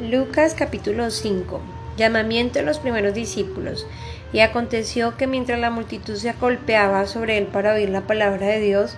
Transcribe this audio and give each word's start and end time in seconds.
Lucas 0.00 0.54
capítulo 0.54 1.10
5 1.10 1.60
Llamamiento 1.96 2.58
de 2.58 2.64
los 2.64 2.78
primeros 2.78 3.12
discípulos. 3.12 3.86
Y 4.32 4.40
aconteció 4.40 5.16
que 5.16 5.26
mientras 5.26 5.58
la 5.58 5.70
multitud 5.70 6.14
se 6.16 6.30
agolpeaba 6.30 7.06
sobre 7.06 7.36
él 7.36 7.46
para 7.46 7.74
oír 7.74 7.90
la 7.90 8.02
palabra 8.02 8.46
de 8.46 8.60
Dios, 8.60 8.96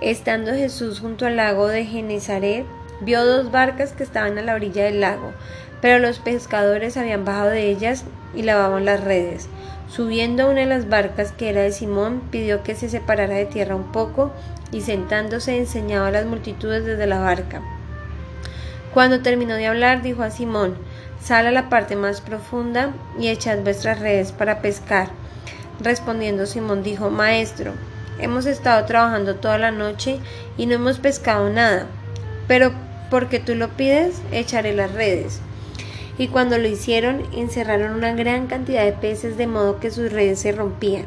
estando 0.00 0.52
Jesús 0.52 0.98
junto 1.00 1.26
al 1.26 1.36
lago 1.36 1.68
de 1.68 1.84
Genezaret, 1.84 2.64
vio 3.00 3.24
dos 3.24 3.52
barcas 3.52 3.92
que 3.92 4.02
estaban 4.02 4.36
a 4.38 4.42
la 4.42 4.54
orilla 4.54 4.84
del 4.84 5.00
lago, 5.00 5.32
pero 5.80 6.00
los 6.00 6.18
pescadores 6.18 6.96
habían 6.96 7.24
bajado 7.24 7.50
de 7.50 7.70
ellas 7.70 8.04
y 8.34 8.42
lavaban 8.42 8.84
las 8.84 9.04
redes. 9.04 9.48
Subiendo 9.88 10.50
una 10.50 10.60
de 10.60 10.66
las 10.66 10.88
barcas, 10.88 11.30
que 11.30 11.48
era 11.48 11.62
de 11.62 11.70
Simón, 11.70 12.22
pidió 12.32 12.64
que 12.64 12.74
se 12.74 12.88
separara 12.88 13.34
de 13.34 13.46
tierra 13.46 13.76
un 13.76 13.92
poco, 13.92 14.32
y 14.72 14.80
sentándose 14.80 15.56
enseñaba 15.56 16.08
a 16.08 16.10
las 16.10 16.26
multitudes 16.26 16.84
desde 16.84 17.06
la 17.06 17.20
barca. 17.20 17.62
Cuando 18.96 19.20
terminó 19.20 19.56
de 19.56 19.66
hablar, 19.66 20.00
dijo 20.00 20.22
a 20.22 20.30
Simón, 20.30 20.74
Sal 21.22 21.46
a 21.46 21.50
la 21.50 21.68
parte 21.68 21.96
más 21.96 22.22
profunda 22.22 22.94
y 23.20 23.28
echad 23.28 23.58
vuestras 23.58 24.00
redes 24.00 24.32
para 24.32 24.62
pescar. 24.62 25.10
Respondiendo 25.80 26.46
Simón 26.46 26.82
dijo, 26.82 27.10
Maestro, 27.10 27.74
hemos 28.18 28.46
estado 28.46 28.86
trabajando 28.86 29.34
toda 29.34 29.58
la 29.58 29.70
noche 29.70 30.18
y 30.56 30.64
no 30.64 30.76
hemos 30.76 30.98
pescado 30.98 31.50
nada, 31.50 31.88
pero 32.48 32.72
porque 33.10 33.38
tú 33.38 33.54
lo 33.54 33.68
pides, 33.68 34.22
echaré 34.32 34.74
las 34.74 34.92
redes. 34.92 35.40
Y 36.16 36.28
cuando 36.28 36.56
lo 36.56 36.66
hicieron, 36.66 37.22
encerraron 37.34 37.92
una 37.92 38.14
gran 38.14 38.46
cantidad 38.46 38.82
de 38.82 38.92
peces 38.92 39.36
de 39.36 39.46
modo 39.46 39.78
que 39.78 39.90
sus 39.90 40.10
redes 40.10 40.38
se 40.38 40.52
rompían. 40.52 41.04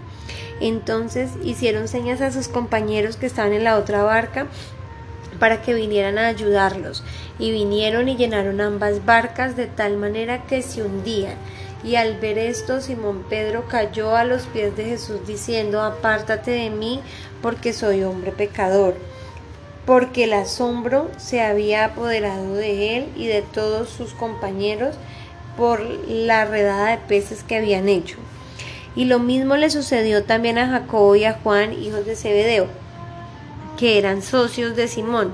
Entonces 0.62 1.32
hicieron 1.44 1.88
señas 1.88 2.22
a 2.22 2.32
sus 2.32 2.50
compañeros 2.50 3.18
que 3.18 3.26
estaban 3.26 3.54
en 3.54 3.64
la 3.64 3.78
otra 3.78 4.04
barca 4.04 4.46
para 5.40 5.62
que 5.62 5.74
vinieran 5.74 6.18
a 6.18 6.28
ayudarlos, 6.28 7.04
y 7.40 7.52
vinieron 7.52 8.10
y 8.10 8.18
llenaron 8.18 8.62
ambas 8.62 9.06
barcas 9.06 9.56
de 9.56 9.68
tal 9.68 9.98
manera 9.98 10.44
que 10.44 10.62
se 10.62 10.84
hundían. 10.84 11.36
Y 11.84 11.96
al 11.96 12.20
ver 12.20 12.38
esto, 12.38 12.82
Simón 12.82 13.24
Pedro 13.30 13.66
cayó 13.68 14.16
a 14.16 14.26
los 14.26 14.44
pies 14.44 14.76
de 14.76 14.84
Jesús 14.84 15.26
diciendo, 15.26 15.82
Apártate 15.82 16.52
de 16.52 16.70
mí, 16.70 17.00
porque 17.42 17.72
soy 17.72 18.04
hombre 18.04 18.34
pecador, 18.34 18.96
porque 19.86 20.26
el 20.26 20.34
asombro 20.34 21.10
se 21.18 21.42
había 21.42 21.86
apoderado 21.86 22.54
de 22.56 22.98
él 22.98 23.08
y 23.16 23.28
de 23.28 23.42
todos 23.42 23.90
sus 23.90 24.14
compañeros 24.14 24.96
por 25.56 25.80
la 25.82 26.44
redada 26.44 26.92
de 26.92 26.98
peces 26.98 27.44
que 27.44 27.56
habían 27.56 27.88
hecho. 27.88 28.18
Y 28.96 29.06
lo 29.06 29.20
mismo 29.20 29.56
le 29.56 29.70
sucedió 29.70 30.26
también 30.26 30.58
a 30.58 30.68
Jacobo 30.68 31.16
y 31.16 31.24
a 31.24 31.40
Juan, 31.42 31.72
hijos 31.72 32.06
de 32.06 32.18
Zebedeo 32.18 32.68
que 33.80 33.98
eran 33.98 34.22
socios 34.22 34.76
de 34.76 34.90
Simón. 34.90 35.32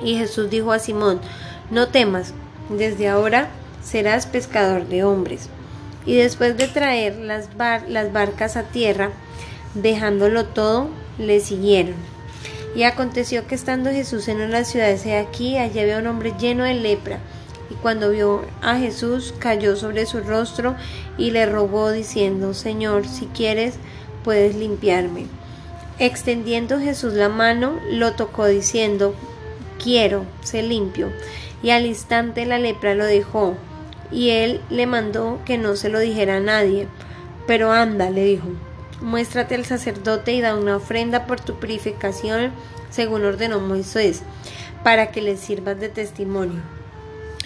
Y 0.00 0.16
Jesús 0.16 0.48
dijo 0.48 0.70
a 0.70 0.78
Simón, 0.78 1.20
no 1.68 1.88
temas, 1.88 2.32
desde 2.70 3.08
ahora 3.08 3.48
serás 3.82 4.26
pescador 4.26 4.86
de 4.86 5.02
hombres. 5.02 5.48
Y 6.04 6.14
después 6.14 6.56
de 6.56 6.68
traer 6.68 7.16
las, 7.16 7.48
barcas 7.56 8.56
a 8.56 8.62
tierra, 8.62 9.10
dejándolo 9.74 10.46
todo, 10.46 10.88
le 11.18 11.40
siguieron. 11.40 11.96
Y 12.76 12.84
aconteció 12.84 13.48
que 13.48 13.56
estando 13.56 13.90
Jesús 13.90 14.28
en 14.28 14.42
una 14.42 14.62
ciudad 14.62 14.94
de 14.94 15.16
aquí, 15.16 15.58
allí 15.58 15.80
había 15.80 15.98
un 15.98 16.06
hombre 16.06 16.34
lleno 16.38 16.62
de 16.62 16.74
lepra. 16.74 17.18
Y 17.68 17.74
cuando 17.74 18.10
vio 18.10 18.42
a 18.62 18.76
Jesús, 18.76 19.34
cayó 19.40 19.74
sobre 19.74 20.06
su 20.06 20.20
rostro 20.20 20.76
y 21.18 21.32
le 21.32 21.46
rogó 21.46 21.90
diciendo, 21.90 22.54
Señor, 22.54 23.08
si 23.08 23.26
quieres, 23.26 23.74
puedes 24.22 24.54
limpiarme. 24.54 25.26
Extendiendo 25.98 26.78
Jesús 26.78 27.14
la 27.14 27.30
mano, 27.30 27.80
lo 27.90 28.12
tocó 28.12 28.44
diciendo, 28.44 29.14
quiero, 29.82 30.26
sé 30.42 30.62
limpio. 30.62 31.10
Y 31.62 31.70
al 31.70 31.86
instante 31.86 32.44
la 32.44 32.58
lepra 32.58 32.94
lo 32.94 33.06
dejó, 33.06 33.56
y 34.12 34.28
él 34.28 34.60
le 34.68 34.86
mandó 34.86 35.40
que 35.46 35.56
no 35.56 35.74
se 35.74 35.88
lo 35.88 35.98
dijera 35.98 36.36
a 36.36 36.40
nadie. 36.40 36.86
Pero 37.46 37.72
anda, 37.72 38.10
le 38.10 38.24
dijo, 38.24 38.46
muéstrate 39.00 39.54
al 39.54 39.64
sacerdote 39.64 40.34
y 40.34 40.42
da 40.42 40.54
una 40.54 40.76
ofrenda 40.76 41.26
por 41.26 41.40
tu 41.40 41.54
purificación, 41.54 42.52
según 42.90 43.24
ordenó 43.24 43.58
Moisés, 43.60 44.22
para 44.84 45.10
que 45.12 45.22
le 45.22 45.38
sirvas 45.38 45.80
de 45.80 45.88
testimonio. 45.88 46.60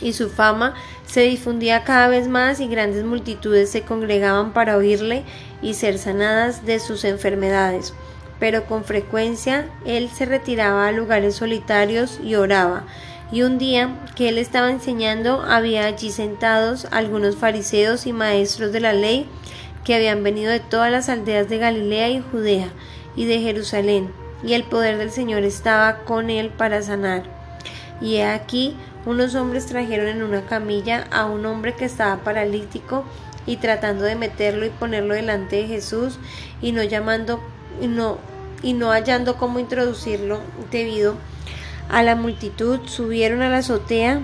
Y 0.00 0.12
su 0.12 0.28
fama 0.28 0.74
se 1.06 1.20
difundía 1.20 1.84
cada 1.84 2.08
vez 2.08 2.26
más 2.26 2.58
y 2.58 2.66
grandes 2.66 3.04
multitudes 3.04 3.70
se 3.70 3.82
congregaban 3.82 4.52
para 4.52 4.76
oírle 4.76 5.22
y 5.62 5.74
ser 5.74 5.98
sanadas 5.98 6.66
de 6.66 6.80
sus 6.80 7.04
enfermedades 7.04 7.94
pero 8.40 8.64
con 8.64 8.82
frecuencia 8.82 9.68
él 9.84 10.08
se 10.08 10.24
retiraba 10.24 10.88
a 10.88 10.92
lugares 10.92 11.36
solitarios 11.36 12.18
y 12.24 12.34
oraba. 12.34 12.84
Y 13.30 13.42
un 13.42 13.58
día 13.58 14.00
que 14.16 14.28
él 14.28 14.38
estaba 14.38 14.70
enseñando 14.70 15.42
había 15.42 15.84
allí 15.84 16.10
sentados 16.10 16.88
algunos 16.90 17.36
fariseos 17.36 18.06
y 18.06 18.12
maestros 18.12 18.72
de 18.72 18.80
la 18.80 18.92
ley 18.92 19.28
que 19.84 19.94
habían 19.94 20.24
venido 20.24 20.50
de 20.50 20.58
todas 20.58 20.90
las 20.90 21.08
aldeas 21.08 21.48
de 21.48 21.58
Galilea 21.58 22.08
y 22.08 22.22
Judea 22.32 22.68
y 23.14 23.26
de 23.26 23.40
Jerusalén, 23.40 24.10
y 24.42 24.54
el 24.54 24.64
poder 24.64 24.98
del 24.98 25.10
Señor 25.10 25.44
estaba 25.44 25.98
con 25.98 26.30
él 26.30 26.48
para 26.48 26.82
sanar. 26.82 27.22
Y 28.00 28.16
he 28.16 28.24
aquí 28.24 28.74
unos 29.06 29.34
hombres 29.34 29.66
trajeron 29.66 30.08
en 30.08 30.22
una 30.22 30.42
camilla 30.42 31.06
a 31.10 31.26
un 31.26 31.46
hombre 31.46 31.74
que 31.74 31.84
estaba 31.84 32.22
paralítico 32.22 33.04
y 33.46 33.56
tratando 33.56 34.04
de 34.04 34.16
meterlo 34.16 34.66
y 34.66 34.70
ponerlo 34.70 35.14
delante 35.14 35.56
de 35.56 35.66
Jesús 35.66 36.18
y 36.60 36.72
no 36.72 36.82
llamando 36.82 37.40
y 37.80 37.86
no 37.86 38.18
y 38.62 38.74
no 38.74 38.90
hallando 38.90 39.36
cómo 39.36 39.58
introducirlo 39.58 40.40
debido 40.70 41.14
a 41.88 42.02
la 42.02 42.14
multitud, 42.14 42.80
subieron 42.84 43.42
a 43.42 43.48
la 43.48 43.58
azotea 43.58 44.20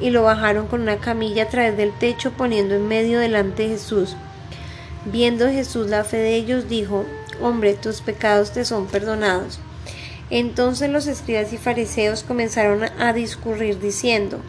y 0.00 0.10
lo 0.10 0.22
bajaron 0.22 0.66
con 0.66 0.82
una 0.82 0.98
camilla 0.98 1.44
a 1.44 1.48
través 1.48 1.76
del 1.76 1.92
techo 1.92 2.32
poniendo 2.32 2.74
en 2.74 2.88
medio 2.88 3.20
delante 3.20 3.64
de 3.64 3.68
Jesús. 3.70 4.16
Viendo 5.04 5.48
Jesús 5.48 5.88
la 5.88 6.04
fe 6.04 6.18
de 6.18 6.34
ellos, 6.34 6.68
dijo, 6.68 7.04
Hombre, 7.40 7.74
tus 7.74 8.00
pecados 8.00 8.52
te 8.52 8.64
son 8.64 8.86
perdonados. 8.86 9.60
Entonces 10.28 10.90
los 10.90 11.06
escribas 11.06 11.52
y 11.52 11.58
fariseos 11.58 12.22
comenzaron 12.22 12.84
a 12.98 13.12
discurrir 13.12 13.80
diciendo, 13.80 14.40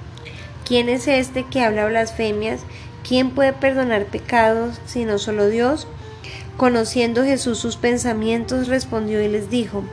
¿quién 0.65 0.89
es 0.89 1.07
este 1.07 1.45
que 1.45 1.61
habla 1.61 1.87
blasfemias? 1.87 2.61
¿Quién 3.07 3.31
puede 3.31 3.53
perdonar 3.53 4.05
pecados 4.05 4.79
sino 4.85 5.17
solo 5.17 5.47
Dios? 5.47 5.87
Conociendo 6.57 7.23
Jesús 7.23 7.57
sus 7.57 7.77
pensamientos, 7.77 8.67
respondió 8.67 9.21
y 9.21 9.27
les 9.27 9.49
dijo, 9.49 9.83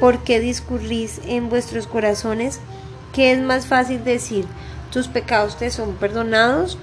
¿por 0.00 0.22
qué 0.24 0.40
discurrís 0.40 1.20
en 1.26 1.48
vuestros 1.48 1.86
corazones? 1.86 2.60
¿Qué 3.12 3.32
es 3.32 3.40
más 3.40 3.66
fácil 3.66 4.04
decir, 4.04 4.46
tus 4.92 5.08
pecados 5.08 5.56
te 5.56 5.70
son 5.70 5.94
perdonados? 5.94 6.78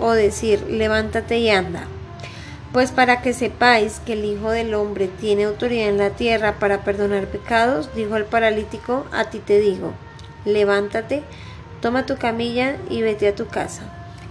o 0.00 0.12
decir, 0.12 0.62
levántate 0.68 1.38
y 1.38 1.50
anda. 1.50 1.84
Pues 2.72 2.90
para 2.90 3.22
que 3.22 3.32
sepáis 3.32 4.00
que 4.04 4.14
el 4.14 4.24
Hijo 4.24 4.50
del 4.50 4.74
Hombre 4.74 5.08
tiene 5.08 5.44
autoridad 5.44 5.88
en 5.88 5.98
la 5.98 6.10
tierra 6.10 6.58
para 6.58 6.82
perdonar 6.82 7.26
pecados, 7.26 7.94
dijo 7.94 8.16
el 8.16 8.24
paralítico, 8.24 9.06
a 9.12 9.30
ti 9.30 9.38
te 9.38 9.60
digo, 9.60 9.92
levántate, 10.44 11.22
toma 11.80 12.06
tu 12.06 12.16
camilla 12.16 12.76
y 12.90 13.02
vete 13.02 13.28
a 13.28 13.34
tu 13.34 13.46
casa. 13.46 13.82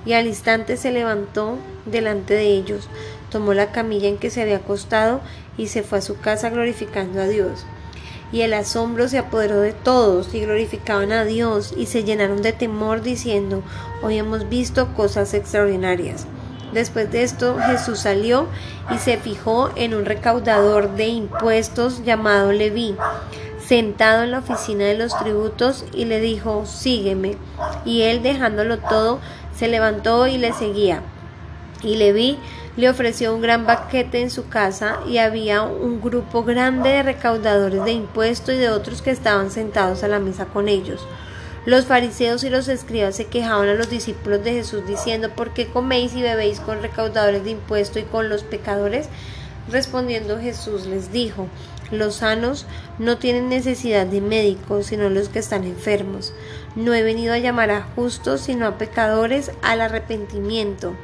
Y 0.06 0.14
al 0.14 0.28
instante 0.28 0.76
se 0.76 0.92
levantó 0.92 1.58
delante 1.86 2.34
de 2.34 2.48
ellos, 2.48 2.90
tomó 3.34 3.54
la 3.54 3.74
camilla 3.74 4.08
en 4.08 4.18
que 4.18 4.30
se 4.30 4.42
había 4.42 4.58
acostado 4.58 5.20
y 5.58 5.68
se 5.68 5.84
fue 5.84 5.98
a 5.98 6.02
su 6.02 6.20
casa 6.20 6.50
glorificando 6.50 7.20
a 7.20 7.28
Dios. 7.28 7.66
Y 8.32 8.42
el 8.42 8.54
asombro 8.54 9.10
se 9.10 9.18
apoderó 9.18 9.60
de 9.60 9.74
todos 9.74 10.34
y 10.34 10.40
glorificaban 10.40 11.12
a 11.12 11.26
Dios 11.26 11.74
y 11.76 11.88
se 11.88 12.04
llenaron 12.04 12.42
de 12.42 12.54
temor 12.54 13.02
diciendo, 13.02 13.62
hoy 14.02 14.18
hemos 14.18 14.48
visto 14.48 14.94
cosas 14.94 15.34
extraordinarias. 15.34 16.26
Después 16.74 17.12
de 17.12 17.24
esto 17.24 17.58
Jesús 17.60 18.00
salió 18.00 18.48
y 18.94 18.98
se 18.98 19.18
fijó 19.18 19.70
en 19.76 19.94
un 19.94 20.06
recaudador 20.06 20.96
de 20.96 21.08
impuestos 21.08 22.04
llamado 22.04 22.52
Leví, 22.52 22.96
sentado 23.64 24.24
en 24.24 24.32
la 24.32 24.40
oficina 24.40 24.86
de 24.86 24.98
los 24.98 25.18
tributos 25.20 25.86
y 25.94 26.06
le 26.06 26.20
dijo, 26.20 26.66
sígueme. 26.66 27.38
Y 27.86 28.04
él 28.04 28.24
dejándolo 28.24 28.80
todo, 28.80 29.20
se 29.56 29.68
levantó 29.68 30.28
y 30.28 30.38
le 30.38 30.54
seguía. 30.54 31.02
Y 31.84 31.96
Leví 31.98 32.40
le 32.76 32.90
ofreció 32.90 33.36
un 33.36 33.42
gran 33.42 33.66
banquete 33.68 34.20
en 34.20 34.32
su 34.32 34.48
casa 34.48 35.00
y 35.08 35.20
había 35.20 35.62
un 35.62 36.02
grupo 36.02 36.44
grande 36.44 36.90
de 36.90 37.04
recaudadores 37.04 37.86
de 37.86 37.92
impuestos 37.92 38.56
y 38.56 38.58
de 38.58 38.70
otros 38.70 39.04
que 39.04 39.12
estaban 39.12 39.52
sentados 39.52 40.04
a 40.04 40.08
la 40.08 40.20
mesa 40.20 40.46
con 40.46 40.68
ellos. 40.68 41.06
Los 41.66 41.86
fariseos 41.86 42.44
y 42.44 42.50
los 42.50 42.68
escribas 42.68 43.16
se 43.16 43.28
quejaban 43.28 43.70
a 43.70 43.74
los 43.76 43.90
discípulos 43.90 44.44
de 44.44 44.54
Jesús 44.54 44.86
diciendo 44.88 45.30
¿Por 45.30 45.54
qué 45.54 45.68
coméis 45.68 46.14
y 46.14 46.22
bebéis 46.22 46.60
con 46.60 46.82
recaudadores 46.82 47.44
de 47.44 47.52
impuestos 47.52 48.02
y 48.02 48.06
con 48.06 48.28
los 48.28 48.44
pecadores? 48.44 49.08
Respondiendo 49.72 50.40
Jesús 50.40 50.88
les 50.88 51.14
dijo 51.14 51.48
Los 51.90 52.16
sanos 52.16 52.66
no 52.98 53.18
tienen 53.18 53.48
necesidad 53.50 54.06
de 54.08 54.20
médicos, 54.20 54.88
sino 54.88 55.10
los 55.10 55.30
que 55.30 55.40
están 55.40 55.64
enfermos. 55.64 56.34
No 56.76 56.94
he 56.94 57.04
venido 57.04 57.34
a 57.34 57.38
llamar 57.38 57.72
a 57.72 57.84
justos, 57.96 58.42
sino 58.42 58.66
a 58.66 58.78
pecadores 58.78 59.52
al 59.62 59.80
arrepentimiento. 59.80 60.96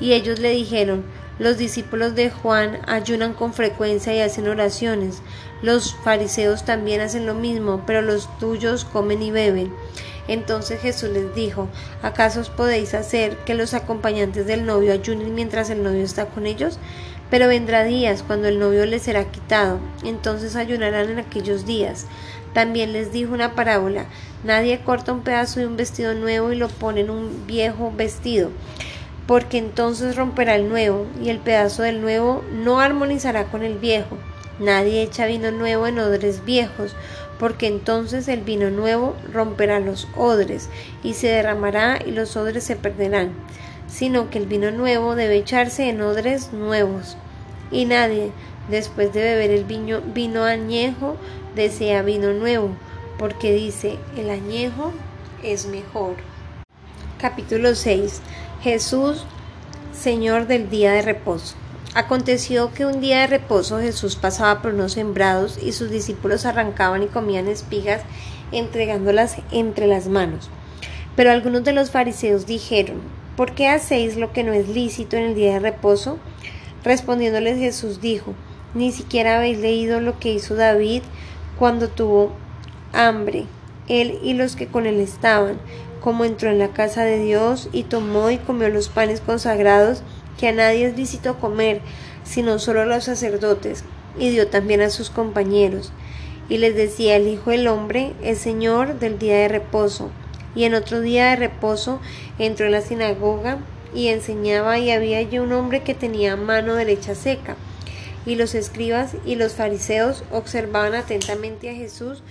Y 0.00 0.12
ellos 0.12 0.38
le 0.38 0.50
dijeron, 0.50 1.04
los 1.38 1.58
discípulos 1.58 2.14
de 2.14 2.30
Juan 2.30 2.78
ayunan 2.86 3.34
con 3.34 3.52
frecuencia 3.52 4.14
y 4.14 4.20
hacen 4.20 4.48
oraciones. 4.48 5.20
Los 5.62 5.94
fariseos 5.94 6.64
también 6.64 7.00
hacen 7.00 7.26
lo 7.26 7.34
mismo, 7.34 7.82
pero 7.86 8.00
los 8.00 8.28
tuyos 8.38 8.84
comen 8.84 9.22
y 9.22 9.30
beben. 9.30 9.72
Entonces 10.28 10.80
Jesús 10.80 11.10
les 11.10 11.34
dijo, 11.34 11.68
¿acaso 12.02 12.40
os 12.40 12.50
podéis 12.50 12.94
hacer 12.94 13.36
que 13.38 13.54
los 13.54 13.74
acompañantes 13.74 14.46
del 14.46 14.66
novio 14.66 14.92
ayunen 14.92 15.34
mientras 15.34 15.70
el 15.70 15.82
novio 15.82 16.02
está 16.02 16.26
con 16.26 16.46
ellos? 16.46 16.78
Pero 17.30 17.48
vendrá 17.48 17.84
días 17.84 18.22
cuando 18.26 18.48
el 18.48 18.58
novio 18.58 18.86
les 18.86 19.02
será 19.02 19.24
quitado, 19.30 19.78
entonces 20.04 20.56
ayunarán 20.56 21.10
en 21.10 21.18
aquellos 21.18 21.66
días. 21.66 22.06
También 22.54 22.92
les 22.92 23.12
dijo 23.12 23.34
una 23.34 23.54
parábola, 23.54 24.06
nadie 24.42 24.80
corta 24.80 25.12
un 25.12 25.22
pedazo 25.22 25.60
de 25.60 25.66
un 25.66 25.76
vestido 25.76 26.14
nuevo 26.14 26.52
y 26.52 26.56
lo 26.56 26.68
pone 26.68 27.00
en 27.02 27.10
un 27.10 27.46
viejo 27.46 27.92
vestido, 27.94 28.50
porque 29.26 29.58
entonces 29.58 30.16
romperá 30.16 30.54
el 30.54 30.68
nuevo, 30.68 31.06
y 31.22 31.30
el 31.30 31.38
pedazo 31.38 31.82
del 31.82 32.00
nuevo 32.00 32.42
no 32.52 32.80
armonizará 32.80 33.44
con 33.44 33.62
el 33.62 33.78
viejo. 33.78 34.16
Nadie 34.58 35.02
echa 35.02 35.26
vino 35.26 35.50
nuevo 35.50 35.86
en 35.86 35.98
odres 35.98 36.44
viejos, 36.44 36.96
porque 37.38 37.66
entonces 37.66 38.28
el 38.28 38.40
vino 38.40 38.70
nuevo 38.70 39.14
romperá 39.32 39.80
los 39.80 40.08
odres, 40.16 40.70
y 41.02 41.14
se 41.14 41.28
derramará 41.28 41.98
y 42.04 42.12
los 42.12 42.36
odres 42.36 42.64
se 42.64 42.76
perderán 42.76 43.32
sino 43.86 44.30
que 44.30 44.38
el 44.38 44.46
vino 44.46 44.70
nuevo 44.70 45.14
debe 45.14 45.36
echarse 45.36 45.88
en 45.88 46.02
odres 46.02 46.52
nuevos. 46.52 47.16
Y 47.70 47.84
nadie, 47.84 48.30
después 48.68 49.12
de 49.12 49.22
beber 49.22 49.50
el 49.50 49.64
vino, 49.64 50.00
vino 50.00 50.44
añejo, 50.44 51.16
desea 51.54 52.02
vino 52.02 52.32
nuevo, 52.32 52.70
porque 53.18 53.52
dice, 53.52 53.98
el 54.16 54.30
añejo 54.30 54.92
es 55.42 55.66
mejor. 55.66 56.16
Capítulo 57.18 57.74
6. 57.74 58.20
Jesús, 58.62 59.24
Señor 59.92 60.46
del 60.46 60.70
día 60.70 60.92
de 60.92 61.02
reposo. 61.02 61.54
Aconteció 61.94 62.72
que 62.72 62.84
un 62.84 63.00
día 63.00 63.20
de 63.20 63.26
reposo 63.26 63.80
Jesús 63.80 64.16
pasaba 64.16 64.60
por 64.60 64.74
unos 64.74 64.92
sembrados 64.92 65.58
y 65.62 65.72
sus 65.72 65.90
discípulos 65.90 66.44
arrancaban 66.44 67.02
y 67.02 67.06
comían 67.06 67.48
espigas 67.48 68.02
entregándolas 68.52 69.36
entre 69.50 69.86
las 69.86 70.08
manos. 70.08 70.50
Pero 71.16 71.30
algunos 71.30 71.64
de 71.64 71.72
los 71.72 71.90
fariseos 71.90 72.46
dijeron, 72.46 73.00
¿por 73.36 73.52
qué 73.54 73.68
hacéis 73.68 74.16
lo 74.16 74.32
que 74.32 74.42
no 74.42 74.52
es 74.52 74.68
lícito 74.68 75.16
en 75.16 75.24
el 75.24 75.34
día 75.34 75.54
de 75.54 75.60
reposo? 75.60 76.18
Respondiéndoles 76.84 77.58
Jesús 77.58 78.00
dijo, 78.00 78.34
ni 78.74 78.92
siquiera 78.92 79.36
habéis 79.36 79.58
leído 79.58 80.00
lo 80.00 80.18
que 80.18 80.32
hizo 80.32 80.54
David 80.54 81.02
cuando 81.58 81.88
tuvo 81.88 82.32
hambre, 82.92 83.46
él 83.88 84.18
y 84.22 84.34
los 84.34 84.56
que 84.56 84.66
con 84.66 84.86
él 84.86 85.00
estaban, 85.00 85.58
como 86.06 86.24
entró 86.24 86.50
en 86.50 86.60
la 86.60 86.68
casa 86.68 87.02
de 87.02 87.18
Dios 87.18 87.68
y 87.72 87.82
tomó 87.82 88.30
y 88.30 88.38
comió 88.38 88.68
los 88.68 88.88
panes 88.88 89.20
consagrados 89.20 90.04
que 90.38 90.46
a 90.46 90.52
nadie 90.52 90.86
es 90.86 90.96
lícito 90.96 91.40
comer, 91.40 91.80
sino 92.22 92.60
solo 92.60 92.82
a 92.82 92.86
los 92.86 93.02
sacerdotes, 93.02 93.82
y 94.16 94.30
dio 94.30 94.46
también 94.46 94.82
a 94.82 94.90
sus 94.90 95.10
compañeros. 95.10 95.92
Y 96.48 96.58
les 96.58 96.76
decía 96.76 97.16
el 97.16 97.26
Hijo 97.26 97.50
del 97.50 97.66
Hombre 97.66 98.12
es 98.22 98.38
Señor 98.38 99.00
del 99.00 99.18
día 99.18 99.34
de 99.38 99.48
reposo 99.48 100.12
y 100.54 100.62
en 100.62 100.74
otro 100.74 101.00
día 101.00 101.30
de 101.30 101.34
reposo 101.34 101.98
entró 102.38 102.66
en 102.66 102.72
la 102.72 102.82
sinagoga 102.82 103.58
y 103.92 104.06
enseñaba 104.06 104.78
y 104.78 104.92
había 104.92 105.18
allí 105.18 105.40
un 105.40 105.52
hombre 105.52 105.82
que 105.82 105.94
tenía 105.94 106.36
mano 106.36 106.76
derecha 106.76 107.16
seca. 107.16 107.56
Y 108.24 108.36
los 108.36 108.54
escribas 108.54 109.16
y 109.24 109.34
los 109.34 109.54
fariseos 109.54 110.22
observaban 110.30 110.94
atentamente 110.94 111.68
a 111.68 111.74
Jesús 111.74 112.22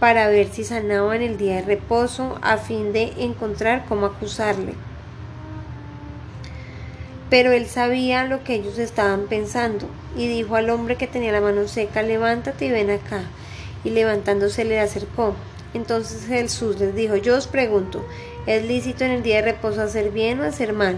para 0.00 0.28
ver 0.28 0.48
si 0.48 0.64
sanaba 0.64 1.14
en 1.16 1.22
el 1.22 1.38
día 1.38 1.56
de 1.56 1.62
reposo 1.62 2.38
a 2.42 2.56
fin 2.56 2.92
de 2.92 3.12
encontrar 3.18 3.84
cómo 3.88 4.06
acusarle. 4.06 4.74
Pero 7.30 7.52
él 7.52 7.66
sabía 7.66 8.24
lo 8.24 8.44
que 8.44 8.54
ellos 8.54 8.78
estaban 8.78 9.26
pensando 9.26 9.86
y 10.16 10.28
dijo 10.28 10.56
al 10.56 10.70
hombre 10.70 10.96
que 10.96 11.06
tenía 11.06 11.32
la 11.32 11.40
mano 11.40 11.66
seca, 11.68 12.02
levántate 12.02 12.66
y 12.66 12.70
ven 12.70 12.90
acá. 12.90 13.22
Y 13.82 13.90
levantándose 13.90 14.64
le 14.64 14.80
acercó. 14.80 15.34
Entonces 15.74 16.26
Jesús 16.26 16.78
les 16.78 16.94
dijo, 16.94 17.16
yo 17.16 17.36
os 17.36 17.46
pregunto, 17.46 18.04
¿es 18.46 18.64
lícito 18.64 19.04
en 19.04 19.10
el 19.10 19.22
día 19.22 19.36
de 19.36 19.52
reposo 19.52 19.82
hacer 19.82 20.10
bien 20.10 20.40
o 20.40 20.44
hacer 20.44 20.72
mal? 20.72 20.96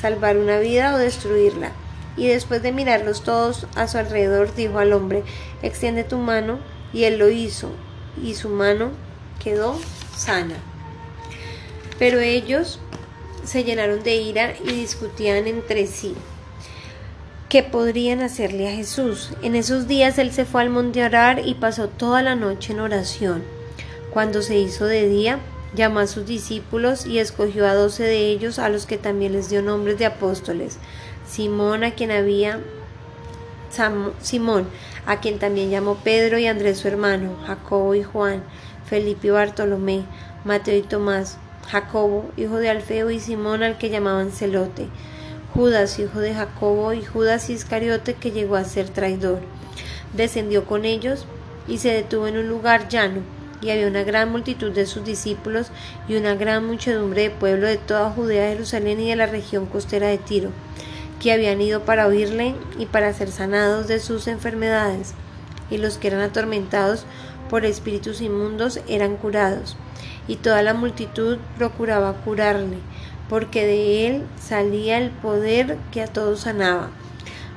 ¿Salvar 0.00 0.38
una 0.38 0.58
vida 0.58 0.94
o 0.94 0.98
destruirla? 0.98 1.72
Y 2.16 2.28
después 2.28 2.62
de 2.62 2.72
mirarlos 2.72 3.22
todos 3.22 3.66
a 3.74 3.86
su 3.86 3.98
alrededor, 3.98 4.54
dijo 4.54 4.78
al 4.78 4.92
hombre, 4.92 5.22
extiende 5.62 6.04
tu 6.04 6.16
mano, 6.16 6.58
y 6.92 7.04
él 7.04 7.18
lo 7.18 7.28
hizo, 7.28 7.70
y 8.22 8.34
su 8.34 8.48
mano 8.48 8.90
quedó 9.42 9.78
sana. 10.16 10.56
Pero 11.98 12.20
ellos 12.20 12.80
se 13.44 13.64
llenaron 13.64 14.02
de 14.02 14.16
ira 14.16 14.54
y 14.64 14.70
discutían 14.72 15.46
entre 15.46 15.86
sí 15.86 16.14
qué 17.54 17.62
podrían 17.62 18.20
hacerle 18.20 18.68
a 18.68 18.74
Jesús. 18.74 19.30
En 19.40 19.54
esos 19.54 19.86
días 19.86 20.18
él 20.18 20.32
se 20.32 20.44
fue 20.44 20.62
al 20.62 20.70
monte 20.70 21.04
a 21.04 21.06
orar 21.06 21.42
y 21.46 21.54
pasó 21.54 21.88
toda 21.88 22.20
la 22.20 22.34
noche 22.34 22.72
en 22.72 22.80
oración. 22.80 23.44
Cuando 24.12 24.42
se 24.42 24.58
hizo 24.58 24.86
de 24.86 25.08
día, 25.08 25.38
llamó 25.72 26.00
a 26.00 26.08
sus 26.08 26.26
discípulos 26.26 27.06
y 27.06 27.20
escogió 27.20 27.66
a 27.68 27.74
doce 27.74 28.02
de 28.02 28.26
ellos, 28.26 28.58
a 28.58 28.68
los 28.68 28.86
que 28.86 28.98
también 28.98 29.34
les 29.34 29.50
dio 29.50 29.62
nombres 29.62 29.98
de 29.98 30.06
apóstoles. 30.06 30.78
Simón, 31.28 31.84
a 31.84 31.92
quien 31.92 32.10
había 32.10 32.58
Simón, 34.20 34.66
a 35.06 35.20
quien 35.20 35.38
también 35.38 35.70
llamó 35.70 35.96
Pedro 35.96 36.38
y 36.38 36.46
Andrés 36.46 36.78
su 36.78 36.88
hermano, 36.88 37.36
Jacobo 37.46 37.94
y 37.94 38.02
Juan, 38.02 38.42
Felipe 38.86 39.28
y 39.28 39.30
Bartolomé, 39.30 40.04
Mateo 40.44 40.76
y 40.76 40.82
Tomás, 40.82 41.38
Jacobo, 41.68 42.30
hijo 42.36 42.56
de 42.56 42.70
Alfeo 42.70 43.10
y 43.10 43.20
Simón 43.20 43.62
al 43.62 43.78
que 43.78 43.90
llamaban 43.90 44.30
Celote, 44.30 44.88
Judas, 45.54 45.98
hijo 45.98 46.20
de 46.20 46.34
Jacobo 46.34 46.92
y 46.92 47.04
Judas 47.04 47.48
Iscariote 47.50 48.14
que 48.14 48.32
llegó 48.32 48.56
a 48.56 48.64
ser 48.64 48.88
traidor. 48.88 49.40
Descendió 50.12 50.64
con 50.64 50.84
ellos 50.84 51.26
y 51.68 51.78
se 51.78 51.92
detuvo 51.92 52.26
en 52.26 52.38
un 52.38 52.48
lugar 52.48 52.88
llano 52.88 53.22
y 53.64 53.70
había 53.70 53.88
una 53.88 54.02
gran 54.02 54.30
multitud 54.30 54.72
de 54.72 54.86
sus 54.86 55.04
discípulos 55.04 55.68
y 56.06 56.16
una 56.16 56.34
gran 56.34 56.66
muchedumbre 56.66 57.22
de 57.22 57.30
pueblo 57.30 57.66
de 57.66 57.78
toda 57.78 58.10
Judea, 58.10 58.50
Jerusalén 58.50 59.00
y 59.00 59.08
de 59.08 59.16
la 59.16 59.26
región 59.26 59.66
costera 59.66 60.08
de 60.08 60.18
Tiro, 60.18 60.50
que 61.24 61.32
habían 61.32 61.62
ido 61.62 61.86
para 61.86 62.06
oírle 62.06 62.54
y 62.78 62.84
para 62.84 63.10
ser 63.14 63.30
sanados 63.30 63.88
de 63.88 63.98
sus 63.98 64.28
enfermedades, 64.28 65.14
y 65.70 65.78
los 65.78 65.96
que 65.96 66.08
eran 66.08 66.20
atormentados 66.20 67.06
por 67.48 67.64
espíritus 67.64 68.20
inmundos 68.20 68.78
eran 68.88 69.16
curados, 69.16 69.74
y 70.28 70.36
toda 70.36 70.60
la 70.62 70.74
multitud 70.74 71.38
procuraba 71.56 72.12
curarle, 72.12 72.76
porque 73.30 73.64
de 73.64 74.06
él 74.06 74.22
salía 74.38 74.98
el 74.98 75.12
poder 75.12 75.78
que 75.92 76.02
a 76.02 76.08
todos 76.08 76.40
sanaba. 76.40 76.90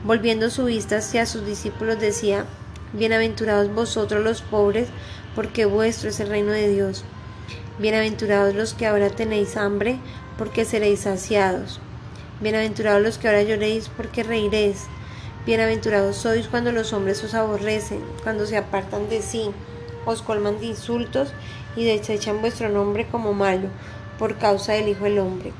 Volviendo 0.05 0.49
su 0.49 0.63
vista 0.63 0.99
hacia 0.99 1.25
sus 1.25 1.45
discípulos 1.45 1.99
decía, 1.99 2.45
Bienaventurados 2.93 3.75
vosotros 3.75 4.23
los 4.23 4.41
pobres, 4.43 4.87
porque 5.35 5.65
vuestro 5.65 6.07
es 6.07 6.21
el 6.21 6.29
reino 6.29 6.53
de 6.53 6.69
Dios. 6.69 7.03
Bienaventurados 7.79 8.55
los 8.55 8.73
que 8.73 8.87
ahora 8.87 9.09
tenéis 9.09 9.57
hambre, 9.57 9.99
porque 10.37 10.63
seréis 10.63 11.01
saciados. 11.01 11.81
Bienaventurados 12.39 13.01
los 13.01 13.17
que 13.17 13.27
ahora 13.27 13.41
lloréis, 13.41 13.89
porque 13.89 14.21
reiréis. 14.21 14.85
Bienaventurados 15.47 16.17
sois 16.17 16.47
cuando 16.47 16.71
los 16.71 16.93
hombres 16.93 17.23
os 17.23 17.33
aborrecen, 17.33 18.03
cuando 18.21 18.45
se 18.45 18.57
apartan 18.57 19.09
de 19.09 19.23
sí, 19.23 19.49
os 20.05 20.21
colman 20.21 20.59
de 20.59 20.67
insultos 20.67 21.33
y 21.75 21.83
desechan 21.83 22.41
vuestro 22.41 22.69
nombre 22.69 23.07
como 23.07 23.33
malo, 23.33 23.69
por 24.19 24.37
causa 24.37 24.73
del 24.73 24.89
Hijo 24.89 25.05
del 25.05 25.17
Hombre. 25.17 25.51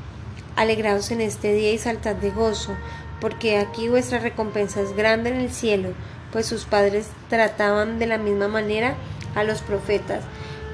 Alegraos 0.56 1.10
en 1.10 1.22
este 1.22 1.52
día 1.52 1.72
y 1.72 1.80
saltad 1.80 2.16
de 2.16 2.30
gozo, 2.30 2.76
porque 3.20 3.58
aquí 3.58 3.90
vuestra 3.90 4.20
recompensa 4.20 4.80
es 4.80 4.96
grande 4.96 5.32
en 5.32 5.38
el 5.38 5.52
cielo, 5.52 5.90
pues 6.32 6.46
sus 6.46 6.66
padres 6.66 7.08
trataban 7.28 7.98
de 7.98 8.06
la 8.06 8.20
misma 8.20 8.50
manera 8.50 8.96
a 9.34 9.44
los 9.44 9.64
profetas, 9.64 10.24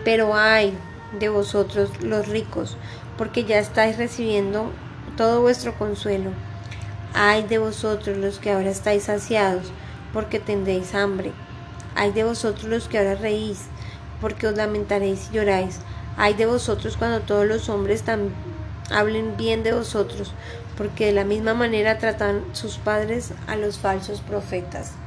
pero 0.03 0.35
ay 0.35 0.73
de 1.17 1.29
vosotros 1.29 1.91
los 2.01 2.27
ricos, 2.27 2.75
porque 3.17 3.45
ya 3.45 3.57
estáis 3.59 3.97
recibiendo 3.97 4.69
todo 5.17 5.41
vuestro 5.41 5.77
consuelo. 5.77 6.31
Ay 7.13 7.43
de 7.43 7.57
vosotros 7.57 8.17
los 8.17 8.39
que 8.39 8.51
ahora 8.51 8.69
estáis 8.69 9.03
saciados, 9.03 9.71
porque 10.13 10.39
tendréis 10.39 10.95
hambre. 10.95 11.31
Ay 11.95 12.11
de 12.11 12.23
vosotros 12.23 12.65
los 12.65 12.87
que 12.87 12.97
ahora 12.97 13.15
reís, 13.15 13.65
porque 14.19 14.47
os 14.47 14.55
lamentaréis 14.55 15.29
y 15.29 15.35
lloráis. 15.35 15.79
Ay 16.17 16.33
de 16.33 16.45
vosotros 16.45 16.97
cuando 16.97 17.21
todos 17.21 17.45
los 17.45 17.69
hombres 17.69 18.03
hablen 18.89 19.37
bien 19.37 19.63
de 19.63 19.73
vosotros, 19.73 20.33
porque 20.77 21.07
de 21.07 21.11
la 21.11 21.23
misma 21.23 21.53
manera 21.53 21.99
tratan 21.99 22.43
sus 22.53 22.77
padres 22.77 23.31
a 23.47 23.55
los 23.55 23.77
falsos 23.77 24.21
profetas. 24.21 24.93